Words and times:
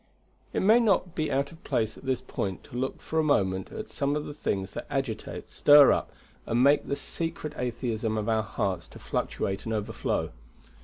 It 0.51 0.61
may 0.63 0.79
not 0.79 1.13
be 1.13 1.31
out 1.31 1.51
of 1.51 1.63
place 1.63 1.95
at 1.95 2.05
this 2.05 2.21
point 2.21 2.63
to 2.63 2.75
look 2.75 2.99
for 2.99 3.19
a 3.19 3.23
moment 3.23 3.71
at 3.71 3.91
some 3.91 4.15
of 4.15 4.25
the 4.25 4.33
things 4.33 4.71
that 4.71 4.87
agitate, 4.89 5.47
stir 5.51 5.91
up, 5.91 6.11
and 6.47 6.63
make 6.63 6.87
the 6.87 6.95
secret 6.95 7.53
atheism 7.55 8.17
of 8.17 8.27
our 8.27 8.41
hearts 8.41 8.87
to 8.87 8.97
fluctuate 8.97 9.63
and 9.65 9.73
overflow. 9.75 10.31